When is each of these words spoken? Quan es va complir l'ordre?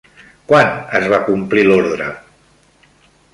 Quan 0.51 0.71
es 0.99 1.05
va 1.15 1.19
complir 1.27 1.67
l'ordre? 1.67 2.09